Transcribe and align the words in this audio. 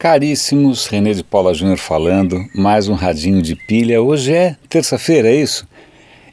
Caríssimos, 0.00 0.86
René 0.86 1.12
de 1.12 1.22
Paula 1.22 1.52
Júnior 1.52 1.76
falando, 1.76 2.42
mais 2.54 2.88
um 2.88 2.94
radinho 2.94 3.42
de 3.42 3.54
pilha. 3.54 4.00
Hoje 4.00 4.32
é 4.32 4.56
terça-feira, 4.66 5.28
é 5.28 5.34
isso? 5.34 5.68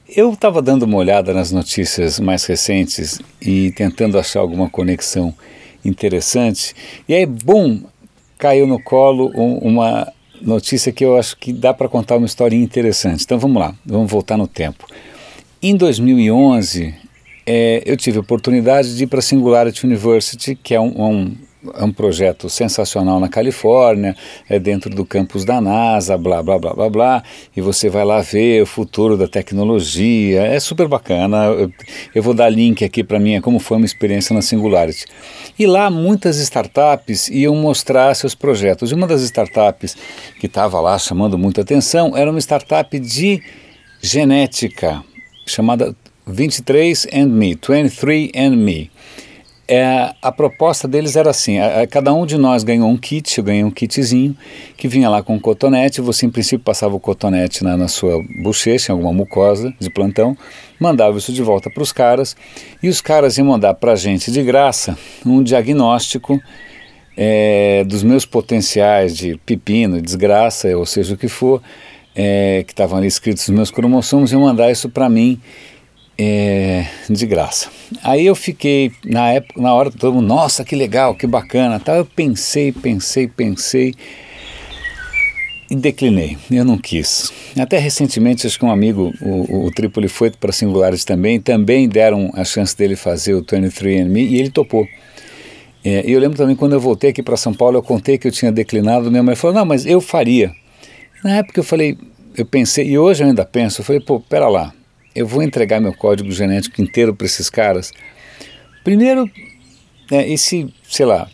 Eu 0.07 0.31
estava 0.31 0.61
dando 0.61 0.83
uma 0.83 0.95
olhada 0.95 1.33
nas 1.33 1.51
notícias 1.51 2.17
mais 2.17 2.45
recentes 2.45 3.19
e 3.41 3.71
tentando 3.71 4.17
achar 4.17 4.39
alguma 4.39 4.69
conexão 4.69 5.33
interessante. 5.83 6.73
E 7.09 7.13
aí, 7.13 7.25
bom, 7.25 7.81
caiu 8.37 8.65
no 8.65 8.81
colo 8.81 9.33
um, 9.35 9.57
uma 9.57 10.13
notícia 10.41 10.93
que 10.93 11.03
eu 11.03 11.17
acho 11.17 11.35
que 11.35 11.51
dá 11.51 11.73
para 11.73 11.89
contar 11.89 12.15
uma 12.15 12.25
história 12.25 12.55
interessante. 12.55 13.25
Então 13.25 13.37
vamos 13.37 13.61
lá, 13.61 13.75
vamos 13.85 14.09
voltar 14.09 14.37
no 14.37 14.47
tempo. 14.47 14.87
Em 15.61 15.75
2011, 15.75 16.95
é, 17.45 17.83
eu 17.85 17.97
tive 17.97 18.17
a 18.17 18.21
oportunidade 18.21 18.95
de 18.95 19.03
ir 19.03 19.07
para 19.07 19.19
a 19.19 19.21
Singularity 19.21 19.85
University, 19.85 20.55
que 20.55 20.73
é 20.73 20.79
um, 20.79 20.93
um 20.97 21.46
é 21.75 21.83
um 21.83 21.91
projeto 21.91 22.49
sensacional 22.49 23.19
na 23.19 23.27
Califórnia, 23.27 24.15
é 24.49 24.59
dentro 24.59 24.89
do 24.89 25.05
campus 25.05 25.43
da 25.45 25.59
NASA, 25.59 26.17
blá 26.17 26.41
blá 26.43 26.57
blá 26.57 26.73
blá 26.73 26.89
blá, 26.89 27.23
e 27.55 27.61
você 27.61 27.89
vai 27.89 28.05
lá 28.05 28.21
ver 28.21 28.63
o 28.63 28.65
futuro 28.65 29.17
da 29.17 29.27
tecnologia, 29.27 30.41
é 30.41 30.59
super 30.59 30.87
bacana. 30.87 31.45
Eu, 31.45 31.71
eu 32.15 32.23
vou 32.23 32.33
dar 32.33 32.49
link 32.49 32.83
aqui 32.83 33.03
para 33.03 33.19
mim, 33.19 33.39
como 33.41 33.59
foi 33.59 33.77
uma 33.77 33.85
experiência 33.85 34.33
na 34.33 34.41
Singularity. 34.41 35.05
E 35.57 35.65
lá 35.65 35.89
muitas 35.89 36.37
startups 36.37 37.29
iam 37.29 37.55
mostrar 37.55 38.13
seus 38.15 38.35
projetos. 38.35 38.91
E 38.91 38.93
uma 38.93 39.07
das 39.07 39.21
startups 39.21 39.95
que 40.39 40.45
estava 40.45 40.79
lá 40.79 40.97
chamando 40.97 41.37
muita 41.37 41.61
atenção 41.61 42.15
era 42.15 42.29
uma 42.29 42.39
startup 42.39 42.99
de 42.99 43.41
genética, 44.01 45.03
chamada 45.45 45.95
23andMe, 46.29 47.57
23andMe 47.57 48.89
é, 49.67 50.13
a 50.21 50.31
proposta 50.31 50.87
deles 50.87 51.15
era 51.15 51.29
assim: 51.29 51.59
a, 51.59 51.81
a, 51.81 51.87
cada 51.87 52.13
um 52.13 52.25
de 52.25 52.37
nós 52.37 52.63
ganhou 52.63 52.89
um 52.89 52.97
kit, 52.97 53.37
eu 53.37 53.43
ganhei 53.43 53.63
um 53.63 53.71
kitzinho, 53.71 54.35
que 54.77 54.87
vinha 54.87 55.09
lá 55.09 55.21
com 55.21 55.35
um 55.35 55.39
cotonete. 55.39 55.99
Você, 55.99 56.25
em 56.25 56.29
princípio, 56.29 56.63
passava 56.63 56.95
o 56.95 56.99
cotonete 56.99 57.63
na, 57.63 57.75
na 57.75 57.87
sua 57.87 58.23
bochecha, 58.41 58.91
em 58.91 58.93
alguma 58.93 59.11
mucosa 59.11 59.73
de 59.79 59.89
plantão, 59.89 60.37
mandava 60.79 61.17
isso 61.17 61.33
de 61.33 61.41
volta 61.41 61.69
para 61.69 61.83
os 61.83 61.91
caras, 61.91 62.35
e 62.81 62.87
os 62.87 63.01
caras 63.01 63.37
iam 63.37 63.47
mandar 63.47 63.73
para 63.73 63.91
a 63.91 63.95
gente 63.95 64.31
de 64.31 64.41
graça 64.41 64.97
um 65.25 65.43
diagnóstico 65.43 66.39
é, 67.17 67.83
dos 67.83 68.03
meus 68.03 68.25
potenciais 68.25 69.17
de 69.17 69.37
pepino, 69.45 70.01
desgraça, 70.01 70.77
ou 70.77 70.85
seja 70.85 71.15
o 71.15 71.17
que 71.17 71.27
for, 71.27 71.61
é, 72.15 72.63
que 72.65 72.71
estavam 72.71 72.99
ali 72.99 73.07
escritos 73.07 73.47
nos 73.49 73.57
meus 73.57 73.71
cromossomos, 73.71 74.31
iam 74.31 74.41
mandar 74.41 74.71
isso 74.71 74.89
para 74.89 75.09
mim 75.09 75.39
é, 76.17 76.87
de 77.09 77.25
graça. 77.25 77.69
Aí 78.03 78.25
eu 78.25 78.35
fiquei, 78.35 78.91
na 79.05 79.31
época, 79.31 79.61
na 79.61 79.73
hora 79.73 79.91
todo 79.91 80.15
mundo, 80.15 80.27
nossa, 80.27 80.63
que 80.63 80.75
legal, 80.75 81.15
que 81.15 81.27
bacana, 81.27 81.79
tal. 81.79 81.97
Eu 81.97 82.05
pensei, 82.05 82.71
pensei, 82.71 83.27
pensei 83.27 83.93
e 85.69 85.75
declinei. 85.75 86.37
Eu 86.49 86.65
não 86.65 86.77
quis. 86.77 87.31
Até 87.59 87.77
recentemente, 87.77 88.47
acho 88.47 88.57
que 88.57 88.65
um 88.65 88.71
amigo, 88.71 89.13
o, 89.21 89.67
o 89.67 90.09
foi 90.09 90.31
para 90.31 90.51
Singulares 90.51 91.05
também, 91.05 91.39
também 91.39 91.87
deram 91.87 92.31
a 92.33 92.43
chance 92.43 92.75
dele 92.75 92.95
fazer 92.95 93.33
o 93.33 93.43
23andMe 93.43 94.17
e 94.17 94.39
ele 94.39 94.49
topou. 94.49 94.87
É, 95.83 96.03
e 96.07 96.11
eu 96.11 96.19
lembro 96.19 96.37
também 96.37 96.55
quando 96.55 96.73
eu 96.73 96.79
voltei 96.79 97.11
aqui 97.11 97.21
para 97.21 97.37
São 97.37 97.53
Paulo, 97.53 97.77
eu 97.77 97.83
contei 97.83 98.17
que 98.17 98.27
eu 98.27 98.31
tinha 98.31 98.51
declinado, 98.51 99.11
minha 99.11 99.23
mãe 99.23 99.35
falou, 99.35 99.55
não, 99.55 99.65
mas 99.65 99.85
eu 99.85 100.01
faria. 100.01 100.51
Na 101.23 101.37
época 101.37 101.59
eu 101.59 101.63
falei, 101.63 101.97
eu 102.35 102.45
pensei, 102.45 102.87
e 102.87 102.97
hoje 102.97 103.23
eu 103.23 103.27
ainda 103.27 103.45
penso, 103.45 103.81
eu 103.81 103.85
falei, 103.85 104.01
pô, 104.01 104.19
pera 104.19 104.47
lá, 104.47 104.73
eu 105.17 105.25
vou 105.25 105.41
entregar 105.41 105.79
meu 105.79 105.93
código 105.93 106.31
genético 106.31 106.79
inteiro 106.79 107.15
para 107.15 107.25
esses 107.25 107.49
caras. 107.49 107.91
Primeiro, 108.83 109.29
é, 110.11 110.31
esse, 110.31 110.71
sei 110.87 111.07
lá, 111.07 111.27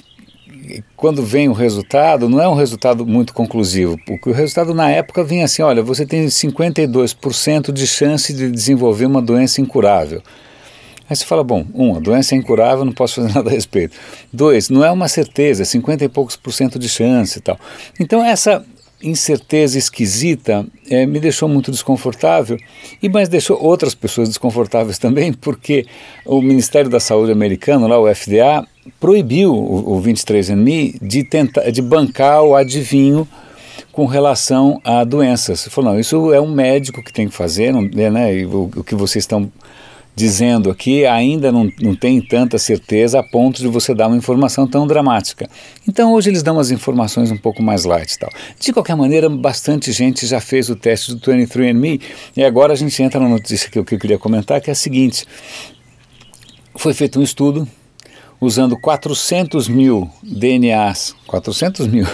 quando 0.96 1.22
vem 1.22 1.50
o 1.50 1.54
resultado, 1.54 2.30
não 2.30 2.42
é 2.42 2.48
um 2.48 2.54
resultado 2.54 3.06
muito 3.06 3.34
conclusivo, 3.34 3.98
porque 4.06 4.30
o 4.30 4.34
resultado 4.34 4.74
na 4.74 4.90
época 4.90 5.22
vinha 5.22 5.44
assim: 5.44 5.62
olha, 5.62 5.84
você 5.84 6.06
tem 6.06 6.26
52% 6.26 7.74
de 7.74 7.86
chance 7.86 8.34
de 8.34 8.50
desenvolver 8.50 9.06
uma 9.06 9.22
doença 9.22 9.60
incurável. 9.60 10.24
Aí 11.10 11.18
você 11.18 11.26
fala, 11.26 11.44
bom, 11.44 11.66
um, 11.76 11.98
a 11.98 12.00
doença 12.00 12.34
é 12.34 12.38
incurável, 12.38 12.86
não 12.86 12.94
posso 12.94 13.16
fazer 13.16 13.34
nada 13.36 13.50
a 13.50 13.54
respeito. 13.54 13.98
Dois, 14.32 14.70
não 14.70 14.86
é 14.86 14.90
uma 14.90 15.10
certeza, 15.10 15.66
50 15.66 16.06
e 16.06 16.10
poucos 16.10 16.38
por 16.38 16.54
cento 16.54 16.80
de 16.80 16.88
chance 16.88 17.38
e 17.38 17.42
tal. 17.42 17.60
Então 18.00 18.24
essa 18.24 18.66
incerteza 19.04 19.78
esquisita 19.78 20.66
é, 20.90 21.06
me 21.06 21.20
deixou 21.20 21.50
muito 21.50 21.72
desconfortável 21.72 22.58
e 23.02 23.10
mas 23.10 23.30
deixou 23.30 23.62
outras 23.62 23.94
pessoas 23.94 24.30
desconfortáveis 24.30 24.98
também 24.98 25.34
porque 25.34 25.86
o 26.26 26.42
Ministério 26.42 26.90
da 26.90 27.00
Saúde 27.00 27.32
americano 27.32 27.88
lá 27.88 28.00
o 28.00 28.14
FDA 28.14 28.66
proibiu 29.00 29.54
o, 29.54 29.98
o 29.98 30.02
23andMe 30.02 30.98
de 31.02 31.24
tentar 31.24 31.70
de 31.70 31.82
bancar 31.82 32.44
o 32.44 32.56
adivinho 32.56 33.28
com 33.92 34.06
relação 34.08 34.82
a 34.84 35.04
doenças. 35.04 35.68
Falou 35.68 35.94
não, 35.94 36.00
isso 36.00 36.34
é 36.34 36.42
um 36.42 36.52
médico 36.52 37.04
que 37.04 37.14
tem 37.14 37.30
que 37.30 37.36
fazer, 37.36 37.72
não, 37.72 37.88
é, 37.96 38.10
né? 38.10 38.46
O, 38.46 38.70
o 38.78 38.84
que 38.84 38.96
vocês 38.96 39.24
estão 39.24 39.52
dizendo 40.16 40.70
aqui 40.70 41.06
ainda 41.06 41.52
não, 41.52 41.70
não 41.82 41.96
tem 41.96 42.22
tanta 42.22 42.58
certeza 42.58 43.20
a 43.20 43.24
ponto 43.24 43.62
de 43.62 43.68
você 43.68 43.94
dar 43.94 44.08
uma 44.08 44.18
informação 44.18 44.68
tão 44.68 44.86
dramática. 44.86 45.50
Então 45.88 46.14
hoje 46.14 46.30
eles 46.30 46.44
dão 46.44 46.60
as 46.60 46.72
informações 46.72 47.32
um 47.32 47.38
pouco 47.38 47.64
mais 47.64 47.84
light 47.84 48.14
e 48.14 48.20
tal. 48.20 48.30
De 48.60 48.72
qualquer 48.72 48.96
maneira, 48.96 49.30
bastante 49.30 49.92
gente 49.92 50.26
já 50.28 50.40
fez 50.40 50.70
o 50.70 50.76
teste 50.76 51.16
do 51.16 51.20
23andMe 51.20 52.02
e 52.38 52.44
agora 52.44 52.74
a 52.74 52.76
gente 52.76 53.02
entra 53.02 53.20
na 53.20 53.30
notícia 53.30 53.70
que 53.70 53.80
eu, 53.80 53.84
que 53.84 53.96
eu 53.96 54.00
queria 54.00 54.20
comentar, 54.20 54.62
que 54.62 54.70
é 54.70 54.74
a 54.74 54.76
seguinte. 54.76 55.26
Foi 56.76 56.94
feito 56.94 57.20
um 57.20 57.24
estudo 57.24 57.68
usando 58.40 58.78
400 58.78 59.68
mil 59.68 60.10
DNAs, 60.22 61.16
400 61.28 61.88
mil 61.88 62.06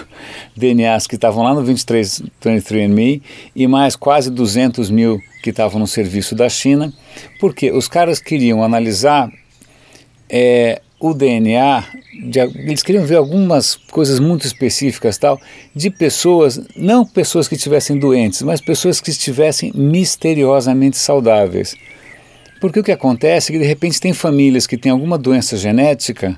DNAs 0.55 1.07
que 1.07 1.15
estavam 1.15 1.43
lá 1.43 1.53
no 1.53 1.63
23, 1.63 2.23
23andMe 2.41 3.21
e 3.55 3.67
mais 3.67 3.95
quase 3.95 4.29
200 4.29 4.89
mil 4.89 5.19
que 5.41 5.49
estavam 5.49 5.79
no 5.79 5.87
serviço 5.87 6.35
da 6.35 6.49
China, 6.49 6.93
porque 7.39 7.71
os 7.71 7.87
caras 7.87 8.19
queriam 8.19 8.63
analisar 8.63 9.31
é, 10.29 10.81
o 10.99 11.13
DNA, 11.13 11.85
de, 12.29 12.39
eles 12.39 12.83
queriam 12.83 13.05
ver 13.05 13.15
algumas 13.15 13.75
coisas 13.75 14.19
muito 14.19 14.45
específicas 14.45 15.17
tal, 15.17 15.39
de 15.73 15.89
pessoas, 15.89 16.59
não 16.75 17.05
pessoas 17.05 17.47
que 17.47 17.55
estivessem 17.55 17.97
doentes, 17.97 18.41
mas 18.41 18.59
pessoas 18.59 18.99
que 18.99 19.09
estivessem 19.09 19.71
misteriosamente 19.73 20.97
saudáveis. 20.97 21.75
Porque 22.59 22.79
o 22.79 22.83
que 22.83 22.91
acontece 22.91 23.51
é 23.51 23.53
que 23.53 23.59
de 23.59 23.67
repente 23.67 24.01
tem 24.01 24.11
famílias 24.11 24.67
que 24.67 24.77
têm 24.77 24.91
alguma 24.91 25.17
doença 25.17 25.55
genética, 25.55 26.37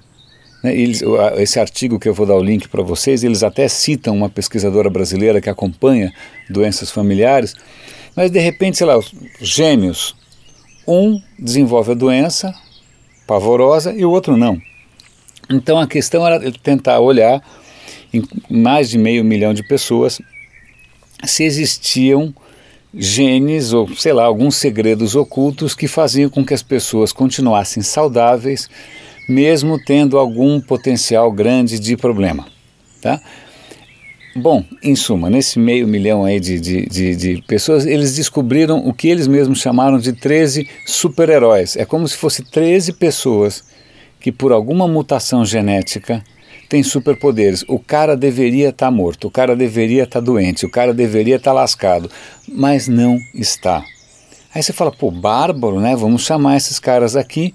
né, 0.64 0.76
eles, 0.76 1.02
esse 1.38 1.60
artigo 1.60 2.00
que 2.00 2.08
eu 2.08 2.14
vou 2.14 2.28
dar 2.28 2.36
o 2.36 2.44
link 2.44 2.70
para 2.70 2.84
vocês, 2.84 3.24
eles 3.24 3.42
até 3.42 3.68
citam 3.68 4.16
uma 4.16 4.30
pesquisadora 4.30 4.92
brasileira 4.92 5.42
que 5.42 5.50
acompanha 5.50 6.14
doenças 6.48 6.92
familiares, 6.92 7.56
mas 8.16 8.32
de 8.32 8.40
repente, 8.40 8.78
sei 8.78 8.88
lá, 8.88 8.98
os 8.98 9.12
gêmeos, 9.40 10.16
um 10.88 11.22
desenvolve 11.38 11.92
a 11.92 11.96
doença 11.96 12.54
pavorosa 13.26 13.94
e 13.94 14.04
o 14.04 14.12
outro 14.12 14.36
não. 14.36 14.62
Então 15.50 15.80
a 15.80 15.88
questão 15.88 16.26
era 16.26 16.52
tentar 16.52 17.00
olhar 17.00 17.42
em 18.14 18.24
mais 18.50 18.90
de 18.90 18.98
meio 18.98 19.24
milhão 19.24 19.54
de 19.54 19.64
pessoas 19.64 20.22
se 21.24 21.44
existiam 21.44 22.34
genes 22.94 23.72
ou, 23.74 23.88
sei 23.96 24.12
lá, 24.12 24.26
alguns 24.26 24.56
segredos 24.56 25.16
ocultos 25.16 25.74
que 25.74 25.88
faziam 25.88 26.30
com 26.30 26.46
que 26.46 26.54
as 26.54 26.64
pessoas 26.64 27.14
continuassem 27.14 27.82
saudáveis, 27.82 28.70
mesmo 29.30 29.80
tendo 29.84 30.18
algum 30.18 30.60
potencial 30.60 31.32
grande 31.32 31.80
de 31.80 31.96
problema. 31.96 32.46
Tá? 33.02 33.22
Bom, 34.34 34.64
em 34.82 34.96
suma, 34.96 35.30
nesse 35.30 35.60
meio 35.60 35.86
milhão 35.86 36.24
aí 36.24 36.40
de, 36.40 36.58
de, 36.58 36.86
de, 36.86 37.16
de, 37.16 37.42
pessoas, 37.42 37.86
eles 37.86 38.16
descobriram 38.16 38.78
o 38.88 38.94
que 38.94 39.10
eles 39.10 39.28
mesmos 39.28 39.60
chamaram 39.60 40.00
de 40.00 40.14
13 40.14 40.70
super-heróis. 40.86 41.76
É 41.76 41.84
como 41.84 42.08
se 42.08 42.16
fosse 42.16 42.42
13 42.44 42.94
pessoas 42.94 43.62
que, 44.22 44.32
por 44.32 44.54
alguma 44.54 44.88
mutação 44.88 45.44
genética, 45.44 46.24
têm 46.70 46.82
superpoderes. 46.82 47.66
O 47.68 47.78
cara 47.78 48.16
deveria 48.16 48.70
estar 48.70 48.86
tá 48.86 48.92
morto, 48.92 49.28
o 49.28 49.32
cara 49.32 49.54
deveria 49.54 50.04
estar 50.04 50.22
tá 50.22 50.26
doente, 50.26 50.66
o 50.66 50.70
cara 50.70 50.94
deveria 50.94 51.36
estar 51.36 51.52
tá 51.52 51.56
lascado, 51.56 52.10
mas 52.48 52.88
não 52.88 53.18
está. 53.36 53.84
Aí 54.56 54.64
você 54.64 54.72
fala, 54.72 54.94
pô, 54.94 55.12
bárbaro, 55.12 55.82
né? 55.82 55.94
Vamos 55.94 56.24
chamar 56.24 56.56
esses 56.56 56.80
caras 56.80 57.18
aqui 57.18 57.54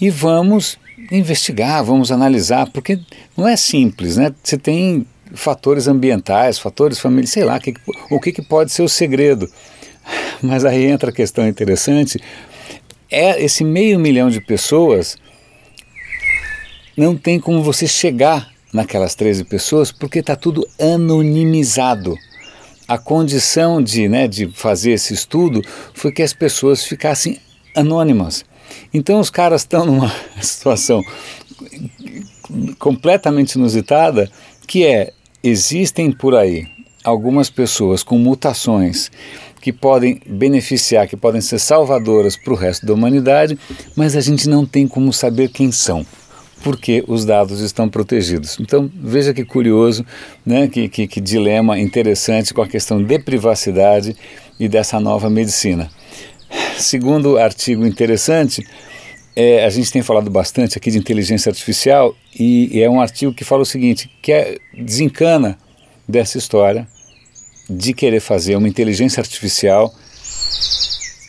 e 0.00 0.10
vamos 0.10 0.76
investigar, 1.12 1.84
vamos 1.84 2.10
analisar, 2.10 2.68
porque 2.72 2.98
não 3.36 3.46
é 3.46 3.56
simples, 3.56 4.16
né? 4.16 4.34
Você 4.42 4.58
tem 4.58 5.06
fatores 5.36 5.86
ambientais, 5.86 6.58
fatores 6.58 6.98
familiares, 6.98 7.30
sei 7.30 7.44
lá, 7.44 7.60
que, 7.60 7.74
o 8.10 8.18
que, 8.20 8.32
que 8.32 8.42
pode 8.42 8.72
ser 8.72 8.82
o 8.82 8.88
segredo. 8.88 9.48
Mas 10.42 10.64
aí 10.64 10.84
entra 10.86 11.10
a 11.10 11.12
questão 11.12 11.46
interessante, 11.46 12.20
é 13.10 13.42
esse 13.42 13.62
meio 13.64 13.98
milhão 13.98 14.28
de 14.28 14.40
pessoas 14.40 15.16
não 16.96 17.16
tem 17.16 17.38
como 17.38 17.62
você 17.62 17.86
chegar 17.86 18.50
naquelas 18.72 19.14
13 19.14 19.44
pessoas 19.44 19.92
porque 19.92 20.20
está 20.20 20.34
tudo 20.34 20.66
anonimizado. 20.80 22.16
A 22.88 22.96
condição 22.96 23.82
de, 23.82 24.08
né, 24.08 24.28
de 24.28 24.48
fazer 24.48 24.92
esse 24.92 25.12
estudo 25.12 25.60
foi 25.92 26.12
que 26.12 26.22
as 26.22 26.32
pessoas 26.32 26.84
ficassem 26.84 27.38
anônimas. 27.74 28.44
Então 28.94 29.20
os 29.20 29.30
caras 29.30 29.62
estão 29.62 29.84
numa 29.84 30.12
situação 30.40 31.04
completamente 32.78 33.54
inusitada, 33.54 34.30
que 34.66 34.84
é 34.84 35.12
existem 35.48 36.10
por 36.10 36.34
aí 36.34 36.66
algumas 37.04 37.48
pessoas 37.48 38.02
com 38.02 38.18
mutações 38.18 39.10
que 39.60 39.72
podem 39.72 40.20
beneficiar, 40.26 41.08
que 41.08 41.16
podem 41.16 41.40
ser 41.40 41.58
salvadoras 41.58 42.36
para 42.36 42.52
o 42.52 42.56
resto 42.56 42.86
da 42.86 42.94
humanidade, 42.94 43.58
mas 43.94 44.16
a 44.16 44.20
gente 44.20 44.48
não 44.48 44.64
tem 44.64 44.86
como 44.86 45.12
saber 45.12 45.48
quem 45.48 45.72
são 45.72 46.04
porque 46.62 47.04
os 47.06 47.24
dados 47.24 47.60
estão 47.60 47.88
protegidos. 47.88 48.58
Então 48.58 48.90
veja 48.94 49.32
que 49.32 49.44
curioso, 49.44 50.04
né, 50.44 50.66
que, 50.66 50.88
que, 50.88 51.06
que 51.06 51.20
dilema 51.20 51.78
interessante 51.78 52.52
com 52.52 52.62
a 52.62 52.66
questão 52.66 53.02
de 53.02 53.18
privacidade 53.18 54.16
e 54.58 54.68
dessa 54.68 54.98
nova 54.98 55.28
medicina. 55.28 55.90
Segundo 56.76 57.38
artigo 57.38 57.86
interessante, 57.86 58.66
é, 59.36 59.66
a 59.66 59.68
gente 59.68 59.92
tem 59.92 60.00
falado 60.00 60.30
bastante 60.30 60.78
aqui 60.78 60.90
de 60.90 60.96
inteligência 60.96 61.50
artificial 61.50 62.16
e, 62.34 62.78
e 62.78 62.82
é 62.82 62.88
um 62.88 63.02
artigo 63.02 63.34
que 63.34 63.44
fala 63.44 63.62
o 63.62 63.66
seguinte, 63.66 64.10
que 64.22 64.32
é, 64.32 64.56
desencana 64.74 65.58
dessa 66.08 66.38
história 66.38 66.88
de 67.68 67.92
querer 67.92 68.20
fazer 68.20 68.56
uma 68.56 68.66
inteligência 68.66 69.20
artificial 69.20 69.92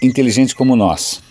inteligente 0.01 0.56
como 0.56 0.75
nós. 0.75 1.21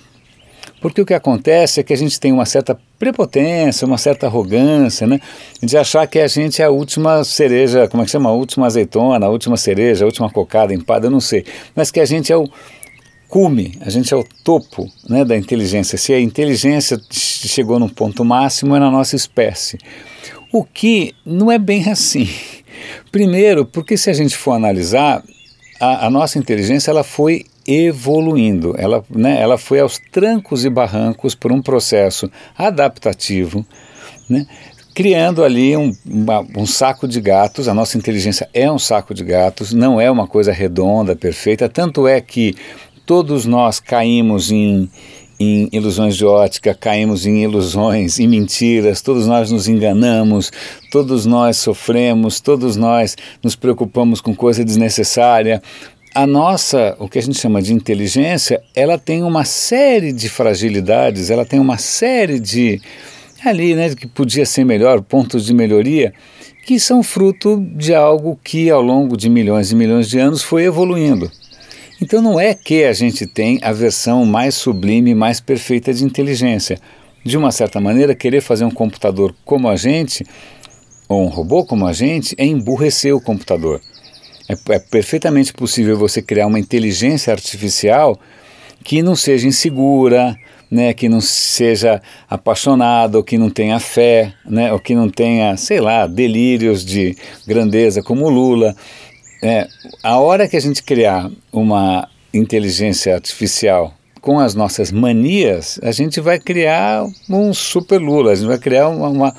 Porque 0.81 1.01
o 1.01 1.07
que 1.07 1.15
acontece 1.15 1.81
é 1.81 1.83
que 1.83 1.95
a 1.95 1.97
gente 1.97 2.21
tem 2.21 2.31
uma 2.31 2.45
certa 2.45 2.79
prepotência, 2.99 3.87
uma 3.87 3.97
certa 3.97 4.27
arrogância, 4.27 5.07
né? 5.07 5.21
De 5.63 5.77
achar 5.77 6.07
que 6.07 6.19
a 6.19 6.29
gente 6.29 6.61
é 6.61 6.67
a 6.67 6.71
última 6.71 7.25
cereja, 7.25 7.89
como 7.89 8.03
é 8.03 8.07
que 8.07 8.13
chama? 8.13 8.29
A 8.29 8.33
última 8.33 8.67
azeitona, 8.67 9.25
a 9.25 9.29
última 9.31 9.57
cereja, 9.57 10.05
a 10.05 10.07
última 10.07 10.31
cocada 10.31 10.75
empada, 10.75 11.07
eu 11.07 11.11
não 11.11 11.21
sei. 11.21 11.45
Mas 11.75 11.91
que 11.91 11.99
a 11.99 12.05
gente 12.05 12.31
é 12.31 12.37
o 12.37 12.49
cume, 13.29 13.77
a 13.81 13.91
gente 13.91 14.13
é 14.13 14.17
o 14.17 14.25
topo 14.45 14.91
né, 15.09 15.25
da 15.25 15.37
inteligência. 15.37 15.99
Se 15.99 16.13
a 16.13 16.21
inteligência 16.21 17.01
chegou 17.11 17.79
num 17.79 17.89
ponto 17.89 18.25
máximo, 18.25 18.75
é 18.77 18.79
na 18.79 18.91
nossa 18.91 19.17
espécie. 19.17 19.79
O 20.53 20.65
que 20.65 21.15
não 21.25 21.51
é 21.51 21.59
bem 21.59 21.89
assim. 21.89 22.29
Primeiro, 23.11 23.65
porque 23.67 23.97
se 23.97 24.11
a 24.11 24.13
gente 24.13 24.37
for 24.37 24.53
analisar, 24.53 25.23
a, 25.81 26.07
a 26.07 26.11
nossa 26.11 26.39
inteligência 26.39 26.91
ela 26.91 27.05
foi 27.05 27.45
evoluindo, 27.67 28.75
ela, 28.79 29.05
né, 29.11 29.41
ela 29.41 29.59
foi 29.59 29.81
aos 29.81 29.99
trancos 30.13 30.65
e 30.65 30.71
barrancos 30.71 31.35
por 31.35 31.51
um 31.51 31.61
processo 31.61 32.31
adaptativo, 32.57 33.67
né, 34.29 34.47
criando 34.95 35.45
ali 35.45 35.77
um, 35.77 35.93
uma, 36.07 36.41
um 36.57 36.65
saco 36.65 37.07
de 37.07 37.21
gatos. 37.21 37.69
A 37.69 37.75
nossa 37.75 37.99
inteligência 37.99 38.49
é 38.55 38.73
um 38.73 38.79
saco 38.79 39.13
de 39.13 39.23
gatos, 39.23 39.75
não 39.75 40.01
é 40.01 40.11
uma 40.11 40.27
coisa 40.27 40.53
redonda, 40.53 41.15
perfeita. 41.15 41.69
Tanto 41.69 42.09
é 42.09 42.19
que 42.19 42.55
todos 43.07 43.47
nós 43.47 43.79
caímos 43.79 44.51
em, 44.51 44.91
em 45.39 45.69
ilusões 45.73 46.17
de 46.17 46.27
ótica, 46.27 46.75
caímos 46.75 47.25
em 47.25 47.45
ilusões, 47.45 48.19
em 48.19 48.27
mentiras, 48.27 49.01
todos 49.01 49.27
nós 49.29 49.51
nos 49.51 49.69
enganamos, 49.69 50.51
todos 50.91 51.25
nós 51.25 51.57
sofremos, 51.57 52.41
todos 52.41 52.77
nós 52.77 53.17
nos 53.43 53.55
preocupamos 53.55 54.21
com 54.21 54.35
coisa 54.35 54.65
desnecessária. 54.65 55.63
A 56.13 56.27
nossa, 56.27 56.97
o 56.99 57.09
que 57.09 57.19
a 57.19 57.23
gente 57.23 57.39
chama 57.39 57.63
de 57.63 57.73
inteligência, 57.73 58.61
ela 58.75 58.99
tem 58.99 59.23
uma 59.23 59.45
série 59.45 60.13
de 60.13 60.29
fragilidades, 60.29 61.31
ela 61.31 61.45
tem 61.45 61.61
uma 61.61 61.79
série 61.79 62.41
de 62.41 62.81
ali, 63.45 63.75
né, 63.77 63.95
que 63.95 64.09
podia 64.09 64.45
ser 64.45 64.65
melhor, 64.65 65.01
pontos 65.03 65.45
de 65.45 65.55
melhoria, 65.55 66.13
que 66.65 66.81
são 66.81 67.03
fruto 67.03 67.65
de 67.77 67.95
algo 67.95 68.37
que 68.43 68.69
ao 68.71 68.83
longo 68.83 69.17
de 69.17 69.29
milhões 69.29 69.71
e 69.71 69.77
milhões 69.77 70.09
de 70.09 70.19
anos 70.19 70.43
foi 70.43 70.65
evoluindo. 70.65 71.31
Então 72.01 72.21
não 72.21 72.39
é 72.39 72.53
que 72.53 72.85
a 72.85 72.93
gente 72.93 73.27
tem 73.27 73.59
a 73.63 73.73
versão 73.73 74.25
mais 74.27 74.55
sublime, 74.55 75.15
mais 75.15 75.41
perfeita 75.41 75.93
de 75.95 76.05
inteligência. 76.05 76.79
De 77.25 77.37
uma 77.37 77.51
certa 77.51 77.81
maneira, 77.81 78.15
querer 78.15 78.41
fazer 78.41 78.65
um 78.65 78.71
computador 78.71 79.35
como 79.45 79.69
a 79.69 79.77
gente, 79.77 80.25
ou 81.09 81.25
um 81.25 81.29
robô 81.29 81.65
como 81.65 81.87
a 81.87 81.93
gente, 81.93 82.35
é 82.39 82.45
emburrecer 82.45 83.15
o 83.17 83.21
computador. 83.21 83.81
É, 84.49 84.75
é 84.75 84.79
perfeitamente 84.79 85.53
possível 85.53 85.97
você 85.97 86.21
criar 86.23 86.47
uma 86.47 86.59
inteligência 86.59 87.33
artificial 87.33 88.19
que 88.85 89.03
não 89.03 89.17
seja 89.17 89.49
insegura, 89.49 90.37
né, 90.71 90.93
que 90.93 91.09
não 91.09 91.21
seja 91.21 92.01
apaixonada, 92.29 93.19
ou 93.19 93.25
que 93.25 93.39
não 93.39 93.51
tenha 93.51 93.81
fé, 93.81 94.33
né, 94.45 94.73
ou 94.73 94.79
que 94.79 94.95
não 94.95 95.09
tenha, 95.09 95.57
sei 95.57 95.81
lá, 95.81 96.07
delírios 96.07 96.85
de 96.85 97.17
grandeza 97.47 98.03
como 98.03 98.29
Lula. 98.29 98.77
É, 99.49 99.69
a 100.03 100.19
hora 100.19 100.49
que 100.49 100.57
a 100.57 100.61
gente 100.61 100.83
criar 100.83 101.31
uma 101.53 102.09
inteligência 102.35 103.15
artificial 103.15 103.95
com 104.21 104.41
as 104.41 104.57
nossas 104.57 104.91
manias, 104.91 105.79
a 105.85 105.93
gente 105.93 106.21
vai 106.21 106.37
criar 106.37 107.07
um 107.31 107.55
super 107.55 108.01
Lula, 108.01 108.33
a 108.33 108.35
gente 108.35 108.49
vai 108.49 108.59
criar 108.59 108.89
uma, 108.89 109.09
uma 109.09 109.37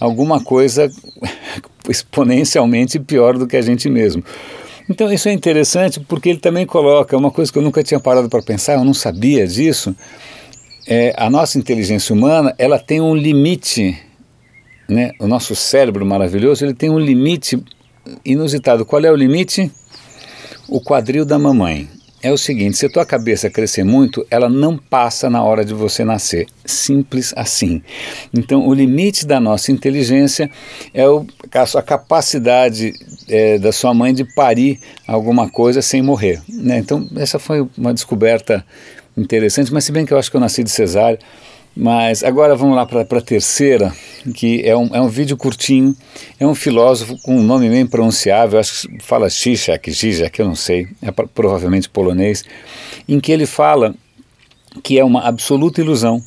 alguma 0.00 0.42
coisa 0.42 0.90
exponencialmente 1.86 2.98
pior 2.98 3.36
do 3.36 3.46
que 3.46 3.54
a 3.54 3.60
gente 3.60 3.90
mesmo. 3.90 4.24
Então 4.88 5.12
isso 5.12 5.28
é 5.28 5.32
interessante 5.34 6.00
porque 6.00 6.30
ele 6.30 6.38
também 6.38 6.64
coloca 6.64 7.14
uma 7.14 7.30
coisa 7.30 7.52
que 7.52 7.58
eu 7.58 7.62
nunca 7.62 7.82
tinha 7.82 8.00
parado 8.00 8.30
para 8.30 8.40
pensar, 8.40 8.76
eu 8.76 8.84
não 8.84 8.94
sabia 8.94 9.46
disso. 9.46 9.94
É, 10.88 11.12
a 11.18 11.28
nossa 11.28 11.58
inteligência 11.58 12.14
humana 12.14 12.54
ela 12.56 12.78
tem 12.78 12.98
um 12.98 13.14
limite, 13.14 13.94
né? 14.88 15.10
O 15.20 15.26
nosso 15.26 15.54
cérebro 15.54 16.06
maravilhoso 16.06 16.64
ele 16.64 16.72
tem 16.72 16.88
um 16.88 16.98
limite 16.98 17.62
inusitado. 18.24 18.84
Qual 18.84 19.04
é 19.04 19.10
o 19.10 19.16
limite? 19.16 19.70
O 20.68 20.80
quadril 20.80 21.24
da 21.24 21.38
mamãe. 21.38 21.88
É 22.22 22.30
o 22.30 22.36
seguinte: 22.36 22.76
se 22.76 22.86
a 22.86 22.90
tua 22.90 23.06
cabeça 23.06 23.48
crescer 23.48 23.82
muito, 23.82 24.26
ela 24.30 24.48
não 24.48 24.76
passa 24.76 25.30
na 25.30 25.42
hora 25.42 25.64
de 25.64 25.72
você 25.72 26.04
nascer. 26.04 26.46
Simples 26.66 27.32
assim. 27.34 27.82
Então, 28.32 28.66
o 28.66 28.74
limite 28.74 29.26
da 29.26 29.40
nossa 29.40 29.72
inteligência 29.72 30.50
é 30.92 31.08
o, 31.08 31.26
a 31.74 31.82
capacidade 31.82 32.92
é, 33.26 33.58
da 33.58 33.72
sua 33.72 33.94
mãe 33.94 34.12
de 34.12 34.24
parir 34.34 34.78
alguma 35.06 35.48
coisa 35.48 35.80
sem 35.80 36.02
morrer. 36.02 36.42
Né? 36.46 36.78
Então, 36.78 37.08
essa 37.16 37.38
foi 37.38 37.66
uma 37.76 37.94
descoberta 37.94 38.64
interessante, 39.16 39.72
mas 39.72 39.84
se 39.84 39.92
bem 39.92 40.04
que 40.04 40.12
eu 40.12 40.18
acho 40.18 40.30
que 40.30 40.36
eu 40.36 40.40
nasci 40.40 40.62
de 40.62 40.70
cesárea. 40.70 41.18
Mas 41.76 42.24
agora 42.24 42.56
vamos 42.56 42.74
lá 42.74 42.84
para 42.84 43.02
a 43.02 43.22
terceira, 43.22 43.94
que 44.34 44.62
é 44.66 44.76
um, 44.76 44.94
é 44.94 45.00
um 45.00 45.08
vídeo 45.08 45.36
curtinho, 45.36 45.94
é 46.38 46.46
um 46.46 46.54
filósofo 46.54 47.16
com 47.22 47.36
um 47.36 47.42
nome 47.42 47.68
meio 47.68 47.82
impronunciável, 47.82 48.58
acho 48.58 48.88
que 48.88 49.02
fala 49.02 49.28
Zizek, 49.28 49.90
Zizek, 49.90 50.40
eu 50.40 50.46
não 50.46 50.56
sei, 50.56 50.88
é 51.00 51.10
provavelmente 51.10 51.88
polonês, 51.88 52.44
em 53.08 53.20
que 53.20 53.30
ele 53.30 53.46
fala 53.46 53.94
que 54.82 54.98
é 54.98 55.04
uma 55.04 55.26
absoluta 55.26 55.80
ilusão 55.80 56.22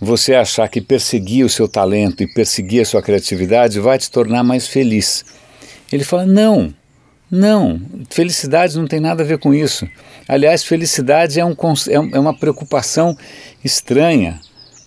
você 0.00 0.34
achar 0.34 0.68
que 0.68 0.80
perseguir 0.80 1.44
o 1.44 1.48
seu 1.48 1.66
talento 1.66 2.22
e 2.22 2.32
perseguir 2.32 2.82
a 2.82 2.84
sua 2.84 3.02
criatividade 3.02 3.80
vai 3.80 3.98
te 3.98 4.10
tornar 4.10 4.42
mais 4.42 4.66
feliz. 4.68 5.24
Ele 5.90 6.04
fala: 6.04 6.26
não, 6.26 6.72
não, 7.30 7.80
felicidade 8.10 8.76
não 8.76 8.86
tem 8.86 9.00
nada 9.00 9.22
a 9.22 9.26
ver 9.26 9.38
com 9.38 9.54
isso. 9.54 9.88
Aliás, 10.28 10.62
felicidade 10.64 11.40
é, 11.40 11.44
um, 11.44 11.52
é, 11.52 12.16
é 12.16 12.20
uma 12.20 12.36
preocupação 12.36 13.16
estranha. 13.64 14.40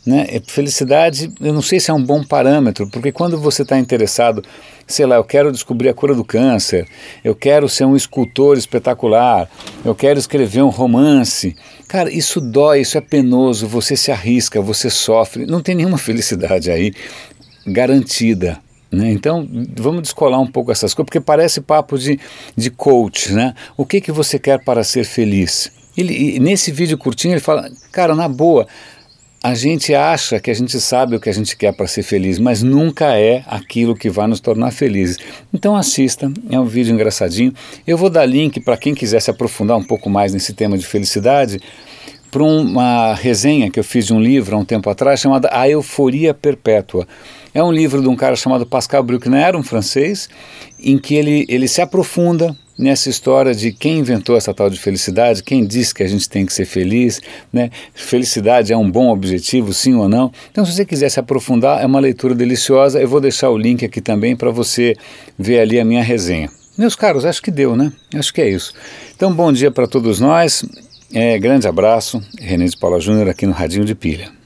Né? 0.10 0.42
Felicidade, 0.48 1.32
eu 1.40 1.54
não 1.54 1.62
sei 1.62 1.80
se 1.80 1.92
é 1.92 1.94
um 1.94 2.04
bom 2.04 2.24
parâmetro, 2.24 2.90
porque 2.90 3.12
quando 3.12 3.38
você 3.38 3.62
está 3.62 3.78
interessado, 3.78 4.44
sei 4.88 5.06
lá, 5.06 5.18
eu 5.18 5.24
quero 5.24 5.52
descobrir 5.52 5.88
a 5.88 5.94
cura 5.94 6.16
do 6.16 6.26
câncer, 6.26 6.88
eu 7.24 7.36
quero 7.36 7.70
ser 7.70 7.86
um 7.86 7.96
escultor 7.96 8.58
espetacular, 8.58 9.48
eu 9.86 9.94
quero 9.94 10.18
escrever 10.18 10.64
um 10.64 10.70
romance. 10.70 11.56
Cara, 11.88 12.12
isso 12.12 12.42
dói, 12.42 12.82
isso 12.82 12.98
é 12.98 13.02
penoso, 13.02 13.68
você 13.68 13.96
se 13.96 14.12
arrisca, 14.12 14.60
você 14.60 14.90
sofre, 14.90 15.46
não 15.46 15.62
tem 15.62 15.76
nenhuma 15.76 16.00
felicidade 16.02 16.72
aí 16.72 16.92
garantida. 17.68 18.58
Né? 18.92 19.12
Então, 19.12 19.48
vamos 19.78 20.02
descolar 20.02 20.42
um 20.42 20.48
pouco 20.48 20.72
essas 20.72 20.92
coisas, 20.92 21.06
porque 21.06 21.20
parece 21.20 21.62
papo 21.62 22.00
de, 22.00 22.20
de 22.58 22.72
coach. 22.72 23.32
Né? 23.32 23.54
O 23.78 23.86
que, 23.86 24.02
que 24.02 24.12
você 24.12 24.40
quer 24.40 24.64
para 24.64 24.84
ser 24.84 25.04
feliz? 25.04 25.72
Ele, 25.96 26.40
nesse 26.40 26.72
vídeo 26.72 26.98
curtinho 26.98 27.36
ele 27.36 27.42
fala, 27.42 27.70
cara, 27.92 28.16
na 28.16 28.28
boa, 28.28 28.66
a 29.42 29.56
gente 29.56 29.94
acha 29.94 30.40
que 30.40 30.52
a 30.52 30.54
gente 30.54 30.80
sabe 30.82 31.16
o 31.16 31.20
que 31.20 31.30
a 31.30 31.34
gente 31.34 31.56
quer 31.56 31.74
para 31.74 31.88
ser 31.88 32.04
feliz, 32.04 32.38
mas 32.38 32.62
nunca 32.62 33.18
é 33.18 33.44
aquilo 33.48 33.96
que 33.96 34.10
vai 34.10 34.28
nos 34.28 34.42
tornar 34.42 34.72
felizes. 34.72 35.18
Então 35.54 35.76
assista, 35.76 36.32
é 36.50 36.60
um 36.60 36.66
vídeo 36.66 36.94
engraçadinho. 36.94 37.54
Eu 37.88 37.98
vou 37.98 38.10
dar 38.10 38.26
link 38.26 38.60
para 38.60 38.76
quem 38.76 38.94
quiser 38.94 39.22
se 39.22 39.32
aprofundar 39.32 39.78
um 39.78 39.84
pouco 39.84 40.10
mais 40.10 40.34
nesse 40.34 40.54
tema 40.54 40.78
de 40.78 40.86
felicidade, 40.86 41.60
para 42.30 42.44
uma 42.44 43.14
resenha 43.16 43.72
que 43.72 43.80
eu 43.80 43.84
fiz 43.84 44.06
de 44.06 44.14
um 44.14 44.22
livro 44.22 44.56
há 44.56 44.60
um 44.60 44.66
tempo 44.66 44.90
atrás 44.90 45.20
chamada 45.20 45.50
A 45.52 45.68
Euforia 45.70 46.34
Perpétua. 46.34 47.08
É 47.54 47.64
um 47.64 47.72
livro 47.72 48.02
de 48.02 48.08
um 48.08 48.16
cara 48.16 48.36
chamado 48.36 48.66
Pascal 48.66 49.04
Bruckner, 49.04 49.56
um 49.56 49.64
francês, 49.64 50.30
em 50.80 50.98
que 50.98 51.16
ele, 51.16 51.46
ele 51.50 51.68
se 51.68 51.82
aprofunda 51.82 52.56
nessa 52.80 53.10
história 53.10 53.54
de 53.54 53.74
quem 53.74 54.00
inventou 54.00 54.38
essa 54.38 54.54
tal 54.54 54.70
de 54.70 54.80
felicidade, 54.80 55.44
quem 55.44 55.66
disse 55.66 55.94
que 55.94 56.02
a 56.02 56.08
gente 56.08 56.30
tem 56.30 56.46
que 56.46 56.54
ser 56.54 56.66
feliz, 56.66 57.20
né? 57.52 57.70
Felicidade 57.94 58.72
é 58.72 58.78
um 58.78 58.90
bom 58.90 59.10
objetivo, 59.10 59.74
sim 59.74 59.96
ou 59.96 60.08
não? 60.08 60.32
Então, 60.50 60.66
se 60.66 60.72
você 60.72 60.86
quiser 60.86 61.10
se 61.10 61.20
aprofundar, 61.20 61.82
é 61.82 61.86
uma 61.86 62.00
leitura 62.00 62.34
deliciosa. 62.34 63.02
Eu 63.02 63.10
vou 63.10 63.20
deixar 63.20 63.50
o 63.50 63.58
link 63.58 63.84
aqui 63.84 64.00
também 64.00 64.36
para 64.36 64.50
você 64.50 64.96
ver 65.38 65.60
ali 65.60 65.78
a 65.78 65.84
minha 65.84 66.02
resenha. 66.02 66.50
Meus 66.78 66.96
caros, 66.96 67.26
acho 67.26 67.42
que 67.42 67.52
deu, 67.52 67.76
né? 67.76 67.92
Acho 68.16 68.34
que 68.34 68.40
é 68.40 68.50
isso. 68.50 68.74
Então, 69.14 69.34
bom 69.34 69.52
dia 69.52 69.70
para 69.70 69.86
todos 69.86 70.22
nós. 70.22 70.64
É, 71.14 71.38
grande 71.38 71.68
abraço. 71.68 72.22
René 72.40 72.66
de 72.66 72.78
Paula 72.78 73.02
Júnior 73.02 73.28
aqui 73.28 73.46
no 73.46 73.52
Radinho 73.52 73.84
de 73.84 73.94
Pilha. 73.94 74.39